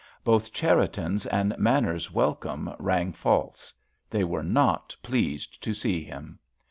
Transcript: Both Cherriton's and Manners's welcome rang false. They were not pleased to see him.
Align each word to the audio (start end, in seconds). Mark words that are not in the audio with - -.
Both 0.23 0.51
Cherriton's 0.51 1.27
and 1.27 1.55
Manners's 1.59 2.11
welcome 2.11 2.73
rang 2.79 3.13
false. 3.13 3.71
They 4.09 4.23
were 4.23 4.41
not 4.43 4.95
pleased 5.03 5.61
to 5.61 5.75
see 5.75 6.03
him. 6.03 6.39